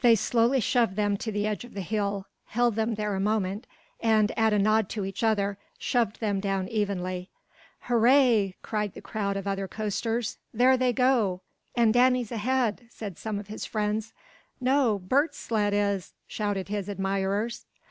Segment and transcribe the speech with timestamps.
[0.00, 3.66] They slowly shoved them to the edge of the hill, held them there a moment,
[4.00, 7.28] and, at a nod to each other, shoved them down evenly.
[7.80, 10.38] "Hurray!" cried the crowd of other coasters.
[10.54, 11.42] "There they go!"
[11.76, 14.14] "And Danny's ahead!" said some of his friends.
[14.62, 17.66] "No, Bert's sled is!" shouted his admirers.